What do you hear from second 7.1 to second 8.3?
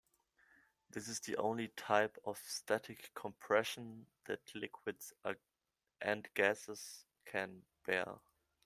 can bear.